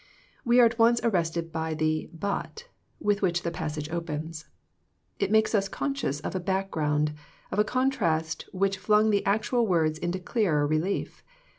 [0.43, 2.67] We are at once arrested by the" but"
[2.99, 4.47] with which the passage opens.
[5.19, 7.13] It makes us conscious of a background,
[7.51, 11.23] of a contrast which flung the actual words into clearer relief.